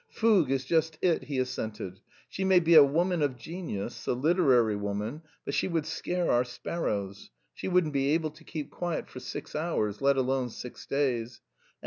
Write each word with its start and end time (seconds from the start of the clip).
"Fougue 0.09 0.49
is 0.49 0.65
just 0.65 0.97
it," 1.03 1.25
he 1.25 1.37
assented. 1.37 1.99
"She 2.27 2.43
may 2.43 2.59
be 2.59 2.73
a 2.73 2.83
woman 2.83 3.21
of 3.21 3.37
genius, 3.37 4.07
a 4.07 4.13
literary 4.13 4.75
woman, 4.75 5.21
but 5.45 5.53
she 5.53 5.67
would 5.67 5.85
scare 5.85 6.31
our 6.31 6.43
sparrows. 6.43 7.29
She 7.53 7.67
wouldn't 7.67 7.93
be 7.93 8.09
able 8.15 8.31
to 8.31 8.43
keep 8.43 8.71
quiet 8.71 9.07
for 9.07 9.19
six 9.19 9.53
hours, 9.55 10.01
let 10.01 10.17
alone 10.17 10.49
six 10.49 10.87
days. 10.87 11.41